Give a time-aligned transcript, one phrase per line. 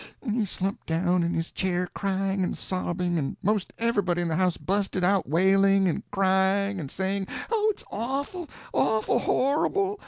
[0.27, 4.35] _"And he slumped down in his chair crying and sobbing, and 'most everybody in the
[4.35, 9.99] house busted out wailing, and crying, and saying, "Oh, it's awful—awful—horrible!"